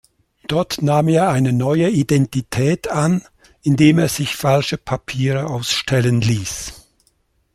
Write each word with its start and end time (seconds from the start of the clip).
Dort 0.47 0.81
nahm 0.81 1.09
er 1.09 1.29
eine 1.29 1.53
neue 1.53 1.91
Identität 1.91 2.89
an, 2.89 3.21
indem 3.61 3.99
er 3.99 4.07
sich 4.09 4.35
falsche 4.35 4.79
Papiere 4.79 5.45
ausstellen 5.45 6.21
ließ. 6.21 6.73